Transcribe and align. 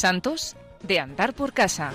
Santos 0.00 0.56
de 0.82 0.98
andar 0.98 1.34
por 1.34 1.52
casa. 1.52 1.92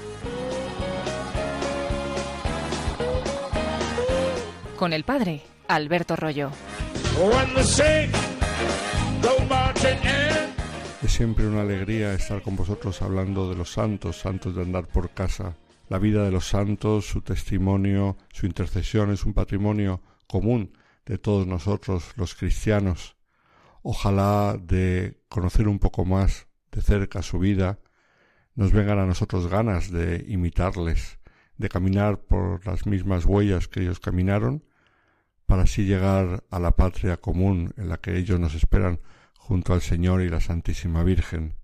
Con 4.78 4.94
el 4.94 5.04
padre 5.04 5.42
Alberto 5.68 6.16
Rollo. 6.16 6.52
Es 11.02 11.12
siempre 11.12 11.48
una 11.48 11.62
alegría 11.62 12.14
estar 12.14 12.44
con 12.44 12.56
vosotros 12.56 13.02
hablando 13.02 13.50
de 13.50 13.56
los 13.56 13.72
santos, 13.72 14.20
santos 14.20 14.54
de 14.54 14.62
andar 14.62 14.86
por 14.86 15.10
casa. 15.10 15.58
La 15.90 15.98
vida 15.98 16.24
de 16.24 16.30
los 16.30 16.48
santos, 16.48 17.08
su 17.08 17.22
testimonio, 17.22 18.18
su 18.32 18.46
intercesión 18.46 19.12
es 19.12 19.26
un 19.26 19.34
patrimonio 19.34 20.04
común 20.28 20.78
de 21.08 21.18
todos 21.18 21.48
nosotros 21.48 22.12
los 22.18 22.36
cristianos. 22.36 23.16
Ojalá 23.82 24.60
de 24.62 25.24
conocer 25.28 25.68
un 25.68 25.80
poco 25.80 26.06
más 26.06 26.46
de 26.72 26.84
cerca 26.84 27.24
su 27.24 27.40
vida, 27.40 27.80
nos 28.56 28.72
vengan 28.72 29.00
a 29.00 29.06
nosotros 29.06 29.48
ganas 29.48 29.92
de 29.92 30.26
imitarles, 30.28 31.20
de 31.58 31.70
caminar 31.70 32.20
por 32.22 32.66
las 32.66 32.86
mismas 32.86 33.26
huellas 33.26 33.68
que 33.68 33.82
ellos 33.82 34.00
caminaron, 34.00 34.64
para 35.46 35.64
así 35.64 35.86
llegar 35.86 36.44
a 36.50 36.60
la 36.60 36.72
patria 36.72 37.18
común 37.18 37.74
en 37.78 37.90
la 37.90 37.98
que 37.98 38.18
ellos 38.18 38.40
nos 38.40 38.56
esperan 38.56 39.00
junto 39.38 39.74
al 39.74 39.82
Señor 39.82 40.22
y 40.22 40.30
la 40.30 40.40
Santísima 40.40 41.04
Virgen. 41.04 41.56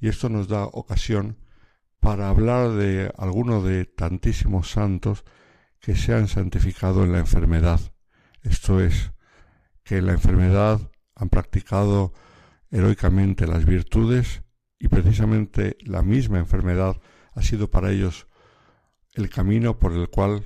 Y 0.00 0.08
esto 0.08 0.28
nos 0.28 0.48
da 0.48 0.64
ocasión 0.64 1.38
para 2.00 2.28
hablar 2.28 2.72
de 2.72 3.12
alguno 3.16 3.62
de 3.62 3.84
tantísimos 3.84 4.70
santos 4.70 5.24
que 5.80 5.96
se 5.96 6.14
han 6.14 6.28
santificado 6.28 7.04
en 7.04 7.12
la 7.12 7.18
enfermedad. 7.18 7.80
Esto 8.42 8.80
es, 8.80 9.12
que 9.84 9.98
en 9.98 10.06
la 10.06 10.12
enfermedad 10.12 10.80
han 11.14 11.28
practicado 11.28 12.12
heroicamente 12.70 13.46
las 13.46 13.64
virtudes 13.64 14.42
y 14.78 14.88
precisamente 14.88 15.76
la 15.80 16.02
misma 16.02 16.38
enfermedad 16.38 17.00
ha 17.34 17.42
sido 17.42 17.70
para 17.70 17.90
ellos 17.90 18.26
el 19.14 19.30
camino 19.30 19.78
por 19.78 19.92
el 19.92 20.08
cual 20.08 20.44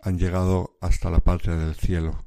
han 0.00 0.18
llegado 0.18 0.76
hasta 0.80 1.10
la 1.10 1.20
patria 1.20 1.56
del 1.56 1.74
cielo. 1.74 2.26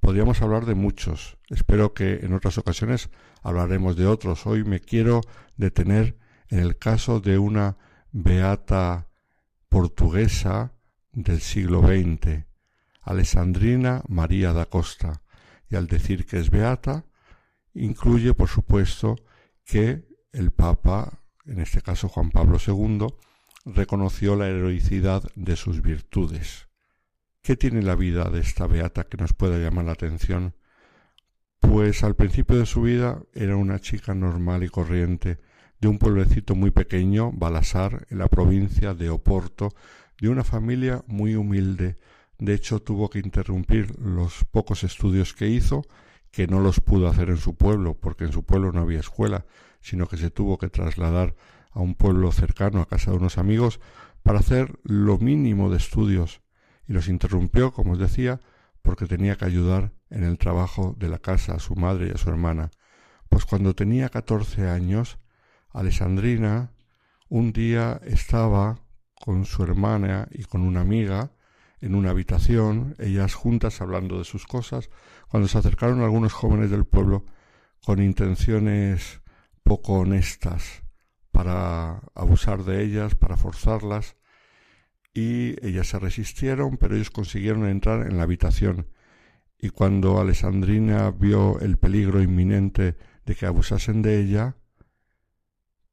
Podríamos 0.00 0.40
hablar 0.40 0.64
de 0.64 0.74
muchos, 0.74 1.36
espero 1.50 1.92
que 1.92 2.20
en 2.22 2.32
otras 2.32 2.56
ocasiones 2.56 3.10
hablaremos 3.42 3.96
de 3.96 4.06
otros. 4.06 4.46
Hoy 4.46 4.64
me 4.64 4.80
quiero 4.80 5.20
detener 5.56 6.18
en 6.48 6.60
el 6.60 6.78
caso 6.78 7.20
de 7.20 7.38
una 7.38 7.76
beata 8.10 9.08
portuguesa 9.68 10.72
del 11.12 11.40
siglo 11.40 11.82
XX, 11.82 12.46
Alessandrina 13.02 14.02
María 14.08 14.52
da 14.52 14.66
Costa, 14.66 15.22
y 15.68 15.76
al 15.76 15.86
decir 15.86 16.26
que 16.26 16.38
es 16.38 16.50
beata, 16.50 17.04
incluye, 17.74 18.34
por 18.34 18.48
supuesto, 18.48 19.16
que 19.64 20.09
el 20.32 20.50
Papa, 20.50 21.22
en 21.46 21.60
este 21.60 21.82
caso 21.82 22.08
Juan 22.08 22.30
Pablo 22.30 22.58
II, 22.64 23.06
reconoció 23.64 24.36
la 24.36 24.48
heroicidad 24.48 25.22
de 25.34 25.56
sus 25.56 25.82
virtudes. 25.82 26.68
¿Qué 27.42 27.56
tiene 27.56 27.82
la 27.82 27.94
vida 27.94 28.30
de 28.30 28.40
esta 28.40 28.66
beata 28.66 29.04
que 29.04 29.16
nos 29.16 29.32
pueda 29.32 29.58
llamar 29.58 29.86
la 29.86 29.92
atención? 29.92 30.54
Pues 31.58 32.04
al 32.04 32.16
principio 32.16 32.58
de 32.58 32.66
su 32.66 32.82
vida 32.82 33.22
era 33.32 33.56
una 33.56 33.80
chica 33.80 34.14
normal 34.14 34.62
y 34.62 34.68
corriente, 34.68 35.40
de 35.80 35.88
un 35.88 35.98
pueblecito 35.98 36.54
muy 36.54 36.70
pequeño, 36.70 37.32
Balasar, 37.32 38.06
en 38.10 38.18
la 38.18 38.28
provincia 38.28 38.94
de 38.94 39.08
Oporto, 39.08 39.74
de 40.20 40.28
una 40.28 40.44
familia 40.44 41.02
muy 41.06 41.34
humilde. 41.34 41.98
De 42.38 42.54
hecho, 42.54 42.80
tuvo 42.80 43.08
que 43.08 43.18
interrumpir 43.18 43.98
los 43.98 44.44
pocos 44.50 44.84
estudios 44.84 45.32
que 45.32 45.48
hizo, 45.48 45.82
que 46.30 46.46
no 46.46 46.60
los 46.60 46.80
pudo 46.80 47.08
hacer 47.08 47.28
en 47.30 47.36
su 47.36 47.56
pueblo, 47.56 47.94
porque 47.94 48.24
en 48.24 48.32
su 48.32 48.44
pueblo 48.44 48.72
no 48.72 48.80
había 48.80 49.00
escuela, 49.00 49.46
sino 49.80 50.06
que 50.06 50.16
se 50.16 50.30
tuvo 50.30 50.58
que 50.58 50.68
trasladar 50.68 51.34
a 51.72 51.80
un 51.80 51.94
pueblo 51.94 52.30
cercano, 52.32 52.80
a 52.80 52.88
casa 52.88 53.10
de 53.10 53.16
unos 53.16 53.38
amigos, 53.38 53.80
para 54.22 54.40
hacer 54.40 54.78
lo 54.82 55.18
mínimo 55.18 55.70
de 55.70 55.78
estudios, 55.78 56.42
y 56.86 56.92
los 56.92 57.08
interrumpió, 57.08 57.72
como 57.72 57.92
os 57.92 57.98
decía, 57.98 58.40
porque 58.82 59.06
tenía 59.06 59.36
que 59.36 59.44
ayudar 59.44 59.92
en 60.10 60.24
el 60.24 60.38
trabajo 60.38 60.94
de 60.98 61.08
la 61.08 61.18
casa 61.18 61.54
a 61.54 61.58
su 61.58 61.74
madre 61.74 62.08
y 62.08 62.10
a 62.10 62.18
su 62.18 62.28
hermana. 62.30 62.70
Pues 63.28 63.44
cuando 63.44 63.74
tenía 63.74 64.08
catorce 64.08 64.68
años, 64.68 65.18
Alessandrina 65.70 66.72
un 67.28 67.52
día 67.52 68.00
estaba 68.04 68.80
con 69.14 69.44
su 69.44 69.62
hermana 69.62 70.26
y 70.32 70.44
con 70.44 70.62
una 70.62 70.80
amiga 70.80 71.30
en 71.80 71.94
una 71.94 72.10
habitación, 72.10 72.94
ellas 72.98 73.34
juntas 73.34 73.80
hablando 73.80 74.18
de 74.18 74.24
sus 74.24 74.46
cosas, 74.46 74.90
cuando 75.28 75.48
se 75.48 75.58
acercaron 75.58 76.02
algunos 76.02 76.32
jóvenes 76.32 76.70
del 76.70 76.84
pueblo 76.84 77.24
con 77.84 78.02
intenciones 78.02 79.20
poco 79.62 80.00
honestas 80.00 80.82
para 81.30 82.02
abusar 82.14 82.64
de 82.64 82.82
ellas, 82.82 83.14
para 83.14 83.36
forzarlas, 83.36 84.16
y 85.14 85.56
ellas 85.66 85.88
se 85.88 85.98
resistieron, 85.98 86.76
pero 86.76 86.94
ellos 86.94 87.10
consiguieron 87.10 87.66
entrar 87.66 88.06
en 88.06 88.16
la 88.16 88.24
habitación. 88.24 88.88
Y 89.58 89.70
cuando 89.70 90.20
Alessandrina 90.20 91.10
vio 91.10 91.60
el 91.60 91.78
peligro 91.78 92.22
inminente 92.22 92.96
de 93.24 93.34
que 93.34 93.46
abusasen 93.46 94.02
de 94.02 94.20
ella, 94.20 94.56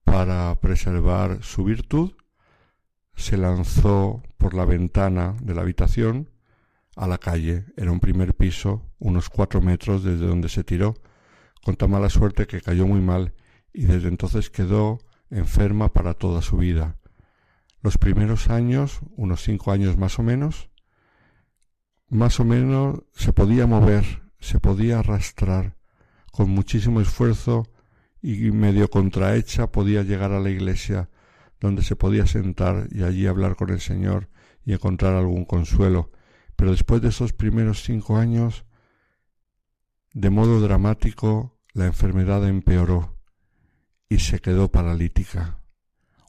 para 0.03 0.55
preservar 0.61 1.43
su 1.43 1.63
virtud, 1.63 2.13
se 3.17 3.35
lanzó 3.35 4.23
por 4.37 4.53
la 4.53 4.63
ventana 4.63 5.35
de 5.41 5.53
la 5.53 5.61
habitación 5.61 6.29
a 6.95 7.07
la 7.07 7.17
calle. 7.17 7.65
Era 7.75 7.91
un 7.91 7.99
primer 7.99 8.35
piso, 8.35 8.83
unos 8.99 9.29
cuatro 9.29 9.59
metros 9.61 10.03
desde 10.03 10.25
donde 10.25 10.47
se 10.47 10.63
tiró, 10.63 10.93
con 11.63 11.75
tan 11.75 11.91
mala 11.91 12.09
suerte 12.09 12.47
que 12.47 12.61
cayó 12.61 12.87
muy 12.87 13.01
mal 13.01 13.33
y 13.73 13.85
desde 13.85 14.07
entonces 14.07 14.49
quedó 14.49 14.99
enferma 15.29 15.91
para 15.91 16.13
toda 16.13 16.41
su 16.41 16.57
vida. 16.57 16.97
Los 17.81 17.97
primeros 17.97 18.49
años, 18.49 19.01
unos 19.17 19.43
cinco 19.43 19.71
años 19.71 19.97
más 19.97 20.19
o 20.19 20.23
menos, 20.23 20.69
más 22.07 22.39
o 22.39 22.45
menos 22.45 23.03
se 23.13 23.33
podía 23.33 23.67
mover, 23.67 24.05
se 24.39 24.59
podía 24.59 24.99
arrastrar, 24.99 25.75
con 26.31 26.49
muchísimo 26.49 27.01
esfuerzo 27.01 27.67
y 28.21 28.51
medio 28.51 28.89
contrahecha 28.89 29.71
podía 29.71 30.03
llegar 30.03 30.31
a 30.31 30.39
la 30.39 30.49
iglesia, 30.49 31.09
donde 31.59 31.83
se 31.83 31.95
podía 31.95 32.25
sentar 32.25 32.87
y 32.91 33.03
allí 33.03 33.27
hablar 33.27 33.55
con 33.55 33.69
el 33.69 33.79
Señor 33.79 34.29
y 34.65 34.73
encontrar 34.73 35.13
algún 35.15 35.45
consuelo. 35.45 36.11
Pero 36.55 36.71
después 36.71 37.01
de 37.01 37.09
esos 37.09 37.33
primeros 37.33 37.83
cinco 37.83 38.17
años, 38.17 38.65
de 40.13 40.29
modo 40.29 40.59
dramático, 40.59 41.59
la 41.73 41.85
enfermedad 41.85 42.47
empeoró 42.47 43.17
y 44.09 44.19
se 44.19 44.39
quedó 44.39 44.71
paralítica. 44.71 45.61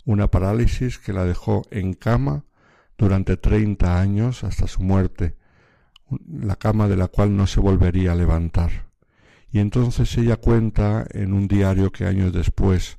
Una 0.05 0.31
parálisis 0.31 0.99
que 0.99 1.13
la 1.13 1.25
dejó 1.25 1.63
en 1.71 1.95
cama 1.95 2.45
durante 2.97 3.37
treinta 3.37 4.01
años 4.01 4.45
hasta 4.45 4.67
su 4.67 4.83
muerte, 4.83 5.37
la 6.27 6.57
cama 6.57 6.89
de 6.89 6.97
la 6.97 7.09
cual 7.09 7.37
no 7.37 7.47
se 7.47 7.61
volvería 7.61 8.13
a 8.13 8.17
levantar. 8.17 8.89
Y 9.51 9.61
entonces 9.61 10.17
ella 10.19 10.37
cuenta 10.37 11.07
en 11.11 11.33
un 11.33 11.49
diario 11.49 11.91
que 11.91 12.07
años 12.07 12.33
después 12.33 12.98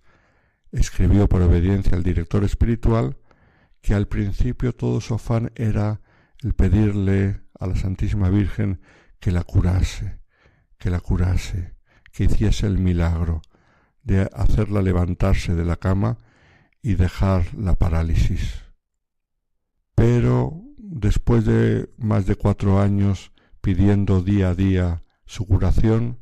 escribió 0.72 1.28
por 1.28 1.41
obediencia 1.41 1.96
al 1.96 2.03
director 2.03 2.44
espiritual 2.44 3.18
que 3.81 3.94
al 3.94 4.07
principio 4.07 4.74
todo 4.74 5.02
su 5.02 5.13
afán 5.16 5.52
era 5.56 6.02
el 6.41 6.53
pedirle 6.53 7.41
a 7.59 7.68
la 7.68 7.75
Santísima 7.75 8.30
Virgen 8.30 8.81
que 9.19 9.31
la 9.31 9.44
curase, 9.44 10.19
que 10.78 10.90
la 10.90 11.00
curase, 11.00 11.75
que 12.12 12.25
hiciese 12.25 12.68
el 12.68 12.78
milagro, 12.78 13.41
de 14.03 14.30
hacerla 14.34 14.81
levantarse 14.81 15.56
de 15.56 15.66
la 15.66 15.75
cama 15.75 16.18
y 16.81 16.96
dejar 16.96 17.53
la 17.56 17.75
parálisis. 17.75 18.63
Pero 19.96 20.62
después 20.78 21.46
de 21.46 21.90
más 21.97 22.25
de 22.25 22.36
cuatro 22.36 22.80
años 22.80 23.31
pidiendo 23.62 24.22
día 24.24 24.50
a 24.50 24.56
día 24.56 25.04
su 25.25 25.45
curación, 25.45 26.19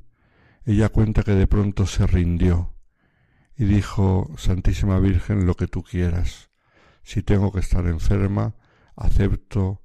ella 0.65 0.89
cuenta 0.89 1.23
que 1.23 1.31
de 1.31 1.47
pronto 1.47 1.85
se 1.85 2.05
rindió 2.07 2.76
y 3.57 3.65
dijo, 3.65 4.31
Santísima 4.37 4.99
Virgen, 4.99 5.47
lo 5.47 5.55
que 5.55 5.67
tú 5.67 5.83
quieras. 5.83 6.51
Si 7.03 7.23
tengo 7.23 7.51
que 7.51 7.59
estar 7.59 7.87
enferma, 7.87 8.55
acepto 8.95 9.81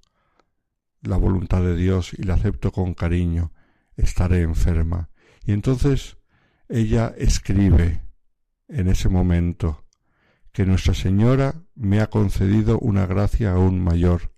la 1.00 1.16
voluntad 1.16 1.62
de 1.62 1.74
Dios 1.74 2.12
y 2.12 2.24
la 2.24 2.34
acepto 2.34 2.70
con 2.70 2.92
cariño. 2.94 3.52
Estaré 3.96 4.42
enferma. 4.42 5.08
Y 5.44 5.52
entonces 5.52 6.18
ella 6.68 7.14
escribe 7.16 8.02
en 8.68 8.88
ese 8.88 9.08
momento 9.08 9.84
que 10.52 10.66
Nuestra 10.66 10.92
Señora 10.92 11.54
me 11.74 12.00
ha 12.00 12.10
concedido 12.10 12.78
una 12.78 13.06
gracia 13.06 13.52
aún 13.52 13.82
mayor, 13.82 14.32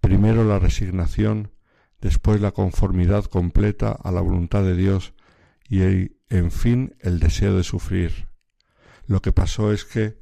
primero 0.00 0.44
la 0.44 0.58
resignación, 0.58 1.52
después 2.00 2.40
la 2.40 2.50
conformidad 2.50 3.24
completa 3.24 3.92
a 3.92 4.10
la 4.10 4.20
voluntad 4.20 4.64
de 4.64 4.76
Dios 4.76 5.14
y 5.68 5.82
en 6.28 6.50
fin 6.50 6.96
el 7.00 7.20
deseo 7.20 7.56
de 7.56 7.62
sufrir. 7.62 8.26
Lo 9.06 9.22
que 9.22 9.32
pasó 9.32 9.72
es 9.72 9.84
que 9.84 10.18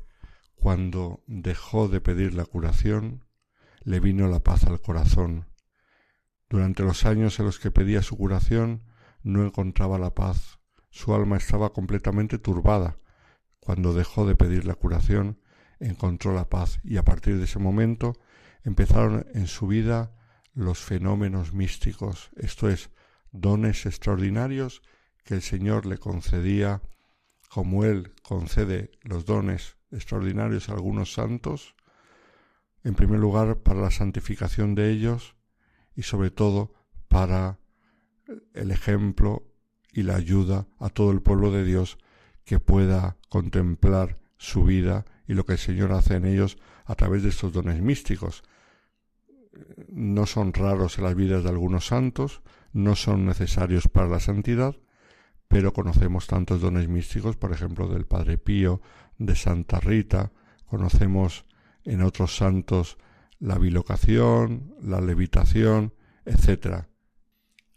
cuando 0.54 1.22
dejó 1.26 1.88
de 1.88 2.00
pedir 2.00 2.34
la 2.34 2.44
curación, 2.44 3.24
le 3.82 4.00
vino 4.00 4.28
la 4.28 4.40
paz 4.40 4.64
al 4.64 4.80
corazón. 4.80 5.48
Durante 6.48 6.82
los 6.82 7.04
años 7.04 7.38
en 7.38 7.46
los 7.46 7.58
que 7.58 7.70
pedía 7.70 8.02
su 8.02 8.16
curación, 8.16 8.84
no 9.22 9.44
encontraba 9.44 9.98
la 9.98 10.14
paz 10.14 10.58
su 10.94 11.12
alma 11.12 11.36
estaba 11.36 11.72
completamente 11.72 12.38
turbada. 12.38 12.98
cuando 13.58 13.94
dejó 13.94 14.26
de 14.26 14.36
pedir 14.36 14.64
la 14.64 14.76
curación, 14.76 15.40
encontró 15.80 16.32
la 16.34 16.48
paz 16.48 16.78
y 16.84 16.98
a 16.98 17.02
partir 17.02 17.36
de 17.38 17.44
ese 17.44 17.58
momento 17.58 18.12
empezaron 18.62 19.26
en 19.34 19.48
su 19.48 19.66
vida 19.66 20.14
los 20.52 20.78
fenómenos 20.78 21.52
místicos, 21.52 22.30
esto 22.36 22.68
es, 22.68 22.90
dones 23.32 23.86
extraordinarios 23.86 24.82
que 25.24 25.34
el 25.34 25.42
Señor 25.42 25.84
le 25.84 25.98
concedía, 25.98 26.80
como 27.54 27.84
Él 27.84 28.12
concede 28.24 28.90
los 29.02 29.26
dones 29.26 29.76
extraordinarios 29.92 30.68
a 30.68 30.72
algunos 30.72 31.12
santos, 31.12 31.76
en 32.82 32.96
primer 32.96 33.20
lugar 33.20 33.58
para 33.58 33.80
la 33.80 33.92
santificación 33.92 34.74
de 34.74 34.90
ellos 34.90 35.36
y 35.94 36.02
sobre 36.02 36.32
todo 36.32 36.74
para 37.06 37.60
el 38.54 38.72
ejemplo 38.72 39.44
y 39.92 40.02
la 40.02 40.16
ayuda 40.16 40.66
a 40.80 40.88
todo 40.88 41.12
el 41.12 41.22
pueblo 41.22 41.52
de 41.52 41.64
Dios 41.64 41.96
que 42.42 42.58
pueda 42.58 43.18
contemplar 43.28 44.18
su 44.36 44.64
vida 44.64 45.04
y 45.28 45.34
lo 45.34 45.46
que 45.46 45.52
el 45.52 45.58
Señor 45.58 45.92
hace 45.92 46.16
en 46.16 46.24
ellos 46.24 46.58
a 46.84 46.96
través 46.96 47.22
de 47.22 47.28
estos 47.28 47.52
dones 47.52 47.80
místicos. 47.80 48.42
No 49.86 50.26
son 50.26 50.54
raros 50.54 50.98
en 50.98 51.04
las 51.04 51.14
vidas 51.14 51.44
de 51.44 51.50
algunos 51.50 51.86
santos, 51.86 52.42
no 52.72 52.96
son 52.96 53.26
necesarios 53.26 53.86
para 53.86 54.08
la 54.08 54.18
santidad, 54.18 54.74
pero 55.48 55.72
conocemos 55.72 56.26
tantos 56.26 56.60
dones 56.60 56.88
místicos, 56.88 57.36
por 57.36 57.52
ejemplo, 57.52 57.88
del 57.88 58.06
Padre 58.06 58.38
Pío, 58.38 58.80
de 59.18 59.36
Santa 59.36 59.80
Rita, 59.80 60.32
conocemos 60.66 61.44
en 61.84 62.02
otros 62.02 62.36
santos 62.36 62.98
la 63.38 63.58
bilocación, 63.58 64.74
la 64.80 65.00
levitación, 65.00 65.94
etc. 66.24 66.86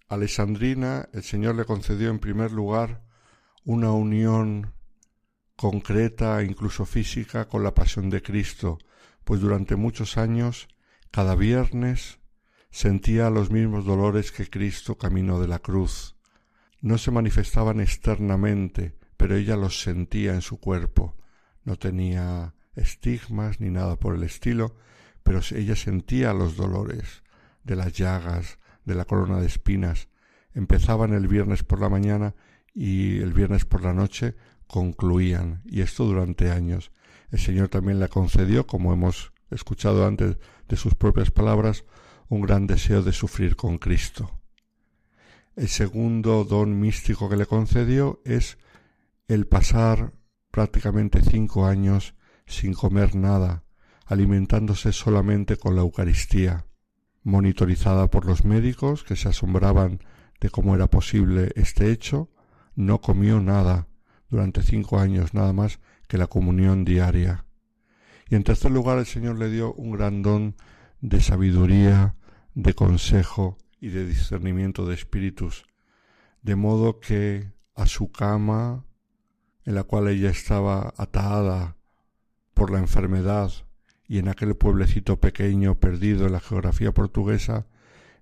Alessandrina, 0.08 1.10
el 1.14 1.24
Señor 1.24 1.56
le 1.56 1.66
concedió 1.66 2.10
en 2.10 2.20
primer 2.20 2.52
lugar 2.52 3.04
una 3.64 3.92
unión 3.92 4.74
concreta, 5.56 6.44
incluso 6.44 6.86
física, 6.86 7.48
con 7.48 7.64
la 7.64 7.74
pasión 7.74 8.10
de 8.10 8.22
Cristo, 8.22 8.78
pues 9.24 9.42
durante 9.42 9.76
muchos 9.76 10.18
años, 10.18 10.70
cada 11.12 11.36
viernes, 11.36 12.20
sentía 12.72 13.30
los 13.30 13.52
mismos 13.52 13.86
dolores 13.86 14.32
que 14.32 14.50
Cristo 14.50 14.98
camino 14.98 15.40
de 15.40 15.48
la 15.48 15.60
cruz. 15.60 16.17
No 16.82 16.98
se 16.98 17.12
manifestaban 17.12 17.80
externamente, 17.80 18.96
pero 19.18 19.36
ella 19.36 19.56
los 19.56 19.82
sentía 19.82 20.34
en 20.34 20.42
su 20.42 20.60
cuerpo. 20.60 21.16
No 21.64 21.78
tenía 21.78 22.54
estigmas 22.76 23.60
ni 23.60 23.70
nada 23.70 23.98
por 23.98 24.16
el 24.16 24.24
estilo, 24.24 24.76
pero 25.24 25.42
ella 25.52 25.76
sentía 25.76 26.34
los 26.34 26.56
dolores 26.56 27.24
de 27.64 27.76
las 27.76 27.94
llagas, 27.94 28.60
de 28.86 28.96
la 28.96 29.06
corona 29.06 29.40
de 29.40 29.48
espinas. 29.48 30.08
Empezaban 30.54 31.14
el 31.14 31.28
viernes 31.28 31.64
por 31.64 31.82
la 31.82 31.90
mañana 31.90 32.36
y 32.74 33.18
el 33.18 33.34
viernes 33.34 33.66
por 33.66 33.84
la 33.84 33.94
noche 33.94 34.36
concluían, 34.68 35.62
y 35.66 35.82
esto 35.82 36.06
durante 36.06 36.52
años. 36.52 36.92
El 37.32 37.40
Señor 37.40 37.70
también 37.70 38.00
le 38.00 38.08
concedió, 38.08 38.68
como 38.68 38.94
hemos 38.94 39.34
escuchado 39.50 40.06
antes 40.06 40.38
de 40.68 40.78
sus 40.78 40.96
propias 40.96 41.32
palabras, 41.32 41.86
un 42.30 42.42
gran 42.42 42.68
deseo 42.68 43.02
de 43.04 43.14
sufrir 43.14 43.56
con 43.56 43.78
Cristo. 43.78 44.37
El 45.58 45.70
segundo 45.70 46.44
don 46.44 46.80
místico 46.80 47.30
que 47.30 47.36
le 47.36 47.48
concedió 47.48 48.22
es 48.26 48.60
el 49.28 49.48
pasar 49.48 50.14
prácticamente 50.52 51.24
cinco 51.24 51.66
años 51.66 52.14
sin 52.46 52.76
comer 52.76 53.16
nada, 53.16 53.64
alimentándose 54.06 54.94
solamente 54.94 55.58
con 55.58 55.76
la 55.76 55.82
Eucaristía, 55.82 56.68
monitorizada 57.24 58.08
por 58.08 58.28
los 58.28 58.46
médicos 58.46 59.04
que 59.04 59.16
se 59.16 59.30
asombraban 59.30 60.00
de 60.40 60.52
cómo 60.52 60.76
era 60.76 60.92
posible 60.92 61.52
este 61.56 61.90
hecho, 61.90 62.30
no 62.76 63.02
comió 63.02 63.42
nada 63.42 63.88
durante 64.30 64.62
cinco 64.62 65.00
años 65.00 65.34
nada 65.34 65.54
más 65.54 65.80
que 66.08 66.20
la 66.20 66.28
comunión 66.28 66.86
diaria. 66.86 67.46
Y 68.30 68.36
en 68.36 68.44
tercer 68.44 68.70
lugar 68.70 69.00
el 69.00 69.08
Señor 69.08 69.40
le 69.40 69.50
dio 69.50 69.74
un 69.74 69.90
gran 69.90 70.22
don 70.22 70.56
de 71.02 71.20
sabiduría, 71.20 72.14
de 72.54 72.76
consejo 72.76 73.58
y 73.80 73.90
de 73.90 74.06
discernimiento 74.06 74.86
de 74.86 74.94
espíritus, 74.96 75.66
de 76.42 76.56
modo 76.56 77.00
que 77.00 77.52
a 77.76 77.86
su 77.86 78.12
cama, 78.12 78.86
en 79.66 79.76
la 79.76 79.84
cual 79.84 80.08
ella 80.08 80.30
estaba 80.30 80.94
atada 80.98 81.78
por 82.54 82.72
la 82.72 82.80
enfermedad 82.80 83.52
y 84.08 84.20
en 84.20 84.30
aquel 84.30 84.56
pueblecito 84.56 85.20
pequeño 85.20 85.80
perdido 85.80 86.26
en 86.26 86.32
la 86.32 86.40
geografía 86.40 86.94
portuguesa, 86.94 87.68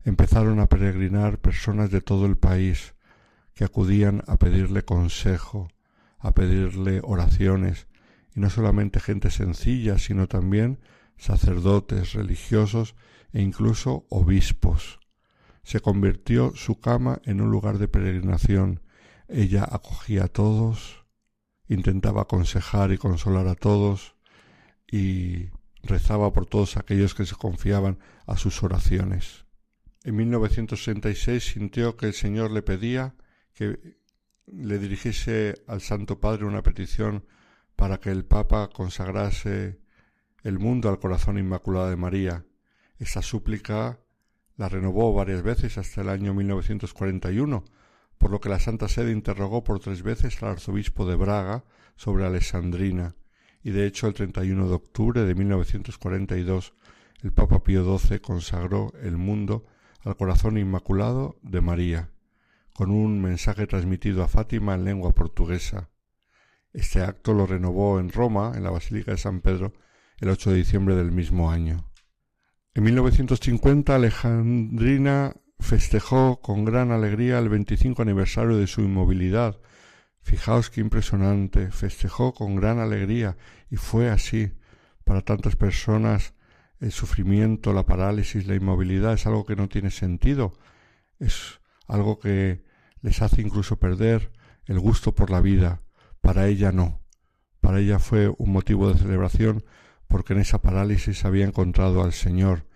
empezaron 0.03 0.59
a 0.59 0.67
peregrinar 0.67 1.39
personas 1.39 1.91
de 1.91 2.01
todo 2.01 2.25
el 2.25 2.37
país, 2.37 2.95
que 3.53 3.63
acudían 3.63 4.23
a 4.27 4.37
pedirle 4.37 4.83
consejo, 4.83 5.69
a 6.19 6.33
pedirle 6.33 7.01
oraciones, 7.03 7.87
y 8.35 8.39
no 8.39 8.49
solamente 8.49 8.99
gente 8.99 9.29
sencilla, 9.29 9.97
sino 9.97 10.27
también 10.27 10.79
sacerdotes, 11.17 12.13
religiosos 12.13 12.95
e 13.31 13.41
incluso 13.41 14.05
obispos. 14.09 14.99
Se 15.65 15.79
convirtió 15.79 16.55
su 16.55 16.79
cama 16.79 17.19
en 17.25 17.41
un 17.41 17.49
lugar 17.49 17.79
de 17.79 17.87
peregrinación. 17.87 18.81
Ella 19.27 19.67
acogía 19.69 20.25
a 20.25 20.27
todos, 20.27 21.05
intentaba 21.67 22.21
aconsejar 22.21 22.91
y 22.91 22.99
consolar 22.99 23.47
a 23.47 23.55
todos, 23.55 24.15
y 24.89 25.49
rezaba 25.81 26.31
por 26.31 26.45
todos 26.45 26.77
aquellos 26.77 27.15
que 27.15 27.25
se 27.25 27.35
confiaban 27.35 27.97
a 28.27 28.37
sus 28.37 28.61
oraciones. 28.61 29.45
En 30.03 30.15
1966 30.15 31.43
sintió 31.43 31.97
que 31.97 32.05
el 32.05 32.13
Señor 32.13 32.51
le 32.51 32.61
pedía 32.61 33.15
que 33.55 33.97
le 34.45 34.77
dirigiese 34.77 35.63
al 35.67 35.81
Santo 35.81 36.19
Padre 36.19 36.45
una 36.45 36.61
petición 36.61 37.25
para 37.75 37.99
que 37.99 38.11
el 38.11 38.23
Papa 38.23 38.69
consagrase 38.71 39.81
el 40.43 40.59
mundo 40.59 40.89
al 40.89 40.99
corazón 40.99 41.39
inmaculado 41.39 41.89
de 41.89 41.95
María. 41.95 42.45
Esa 42.99 43.23
súplica 43.23 44.04
la 44.57 44.69
renovó 44.69 45.13
varias 45.13 45.43
veces 45.43 45.77
hasta 45.77 46.01
el 46.01 46.09
año 46.09 46.33
1941, 46.33 47.63
por 48.17 48.31
lo 48.31 48.39
que 48.39 48.49
la 48.49 48.59
Santa 48.59 48.87
Sede 48.87 49.11
interrogó 49.11 49.63
por 49.63 49.79
tres 49.79 50.01
veces 50.01 50.41
al 50.41 50.49
arzobispo 50.49 51.05
de 51.05 51.15
Braga 51.15 51.65
sobre 51.95 52.25
Alessandrina, 52.25 53.15
y 53.63 53.71
de 53.71 53.85
hecho 53.85 54.07
el 54.07 54.13
31 54.13 54.67
de 54.67 54.73
octubre 54.73 55.21
de 55.23 55.35
1942 55.35 56.73
el 57.23 57.33
Papa 57.33 57.63
Pío 57.63 57.97
XII 57.97 58.19
consagró 58.19 58.93
el 59.01 59.17
mundo 59.17 59.65
al 60.03 60.15
corazón 60.15 60.57
inmaculado 60.57 61.37
de 61.41 61.61
María 61.61 62.11
con 62.75 62.91
un 62.91 63.21
mensaje 63.21 63.67
transmitido 63.67 64.21
a 64.21 64.27
Fátima 64.27 64.75
en 64.75 64.83
lengua 64.83 65.13
portuguesa. 65.13 65.89
Este 66.73 67.01
acto 67.01 67.33
lo 67.33 67.47
renovó 67.47 68.01
en 68.01 68.11
Roma, 68.11 68.51
en 68.53 68.63
la 68.63 68.69
Basílica 68.69 69.11
de 69.11 69.17
San 69.17 69.39
Pedro, 69.39 69.71
el 70.19 70.29
8 70.29 70.51
de 70.51 70.57
diciembre 70.57 70.95
del 70.95 71.11
mismo 71.11 71.49
año. 71.49 71.89
En 72.77 72.83
1950 72.83 73.95
Alejandrina 73.95 75.33
festejó 75.59 76.41
con 76.41 76.65
gran 76.65 76.91
alegría 76.91 77.39
el 77.39 77.47
25 77.47 78.01
aniversario 78.01 78.57
de 78.57 78.67
su 78.67 78.81
inmovilidad. 78.81 79.61
Fijaos 80.19 80.69
qué 80.69 80.81
impresionante, 80.81 81.71
festejó 81.71 82.33
con 82.33 82.57
gran 82.57 82.79
alegría 82.79 83.37
y 83.71 83.77
fue 83.77 84.09
así. 84.09 84.51
Para 85.05 85.21
tantas 85.21 85.55
personas 85.55 86.33
el 86.81 86.91
sufrimiento, 86.91 87.71
la 87.71 87.85
parálisis, 87.85 88.45
la 88.45 88.55
inmovilidad 88.55 89.13
es 89.13 89.25
algo 89.25 89.45
que 89.45 89.55
no 89.55 89.69
tiene 89.69 89.89
sentido, 89.89 90.51
es 91.17 91.61
algo 91.87 92.19
que 92.19 92.65
les 92.99 93.21
hace 93.21 93.41
incluso 93.41 93.79
perder 93.79 94.33
el 94.65 94.81
gusto 94.81 95.15
por 95.15 95.29
la 95.29 95.39
vida. 95.39 95.81
Para 96.19 96.47
ella 96.47 96.73
no. 96.73 96.99
Para 97.61 97.79
ella 97.79 97.99
fue 97.99 98.27
un 98.37 98.51
motivo 98.51 98.91
de 98.91 98.99
celebración 98.99 99.63
porque 100.07 100.33
en 100.33 100.39
esa 100.39 100.61
parálisis 100.61 101.25
había 101.25 101.45
encontrado 101.45 102.03
al 102.03 102.13
Señor 102.13 102.67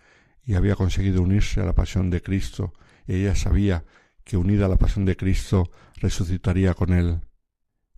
y 0.43 0.55
había 0.55 0.75
conseguido 0.75 1.21
unirse 1.21 1.61
a 1.61 1.65
la 1.65 1.73
pasión 1.73 2.09
de 2.09 2.21
Cristo, 2.21 2.73
y 3.07 3.15
ella 3.15 3.35
sabía 3.35 3.85
que 4.23 4.37
unida 4.37 4.65
a 4.65 4.69
la 4.69 4.77
pasión 4.77 5.05
de 5.05 5.15
Cristo 5.15 5.71
resucitaría 5.95 6.73
con 6.73 6.93
él. 6.93 7.21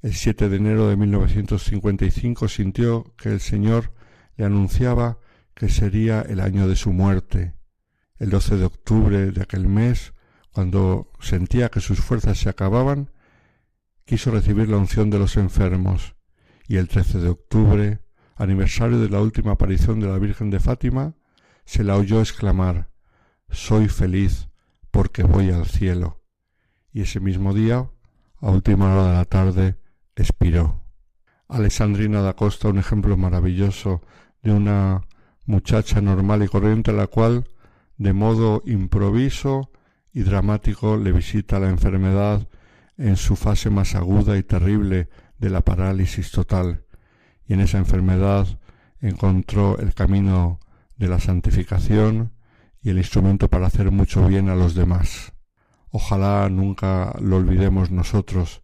El 0.02 0.14
7 0.14 0.50
de 0.50 0.58
enero 0.58 0.88
de 0.88 0.98
1955 0.98 2.48
sintió 2.48 3.14
que 3.18 3.30
el 3.30 3.40
Señor 3.40 3.94
le 4.36 4.46
anunciaba 4.46 5.20
que 5.54 5.70
sería 5.70 6.22
el 6.22 6.40
año 6.40 6.68
de 6.68 6.76
su 6.76 6.92
muerte. 6.92 7.54
El 8.18 8.30
12 8.30 8.58
de 8.58 8.66
octubre 8.66 9.32
de 9.32 9.42
aquel 9.42 9.68
mes 9.68 10.14
cuando 10.52 11.12
sentía 11.20 11.70
que 11.70 11.80
sus 11.80 12.00
fuerzas 12.00 12.38
se 12.38 12.50
acababan, 12.50 13.12
quiso 14.06 14.32
recibir 14.32 14.70
la 14.70 14.78
unción 14.78 15.10
de 15.10 15.20
los 15.20 15.38
enfermos, 15.38 16.16
y 16.68 16.78
el 16.78 16.88
13 16.88 17.20
de 17.20 17.30
octubre, 17.30 18.00
aniversario 18.42 19.00
de 19.00 19.10
la 19.10 19.22
última 19.22 19.52
aparición 19.52 20.00
de 20.00 20.08
la 20.08 20.18
Virgen 20.18 20.50
de 20.50 20.60
Fátima, 20.60 21.14
se 21.66 21.84
la 21.84 21.96
oyó 21.96 22.20
exclamar 22.20 22.90
Soy 23.50 23.88
feliz 23.88 24.50
porque 24.90 25.24
voy 25.24 25.52
al 25.52 25.66
cielo. 25.66 26.22
Y 26.92 27.02
ese 27.02 27.20
mismo 27.20 27.54
día, 27.54 27.90
a 28.40 28.50
última 28.50 28.94
hora 28.94 29.08
de 29.10 29.14
la 29.14 29.26
tarde, 29.26 29.78
expiró. 30.16 30.82
Alessandrina 31.48 32.22
da 32.22 32.34
Costa, 32.34 32.70
un 32.70 32.80
ejemplo 32.80 33.16
maravilloso 33.16 34.02
de 34.42 34.52
una 34.52 35.02
muchacha 35.46 36.02
normal 36.02 36.44
y 36.44 36.48
corriente, 36.48 36.94
la 36.94 37.08
cual, 37.08 37.46
de 37.98 38.14
modo 38.14 38.64
improviso, 38.66 39.70
y 40.14 40.24
dramático 40.24 40.98
le 40.98 41.12
visita 41.12 41.60
la 41.60 41.70
enfermedad 41.70 42.48
en 42.98 43.16
su 43.16 43.36
fase 43.36 43.70
más 43.70 43.96
aguda 43.96 44.38
y 44.38 44.44
terrible 44.44 45.10
de 45.38 45.50
la 45.50 45.62
parálisis 45.62 46.32
total, 46.32 46.86
y 47.52 47.54
en 47.54 47.60
esa 47.60 47.80
enfermedad 47.80 48.48
encontró 49.02 49.78
el 49.78 49.94
camino 49.94 50.62
de 50.96 51.10
la 51.10 51.20
santificación 51.20 52.32
y 52.82 52.92
el 52.92 52.98
instrumento 52.98 53.50
para 53.50 53.68
hacer 53.68 53.92
mucho 53.92 54.26
bien 54.26 54.48
a 54.48 54.56
los 54.56 54.74
demás. 54.74 55.34
Ojalá 55.90 56.48
nunca 56.48 57.14
lo 57.20 57.36
olvidemos 57.36 57.92
nosotros, 57.92 58.64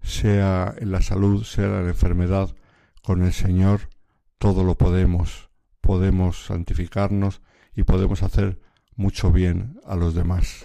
sea 0.00 0.74
en 0.78 0.90
la 0.90 1.02
salud, 1.02 1.44
sea 1.44 1.66
en 1.66 1.84
la 1.84 1.90
enfermedad, 1.90 2.54
con 3.02 3.22
el 3.22 3.34
Señor 3.34 3.90
todo 4.38 4.64
lo 4.64 4.78
podemos, 4.78 5.50
podemos 5.82 6.46
santificarnos 6.46 7.42
y 7.76 7.82
podemos 7.82 8.22
hacer 8.22 8.58
mucho 8.96 9.32
bien 9.32 9.78
a 9.84 9.96
los 9.96 10.14
demás. 10.14 10.64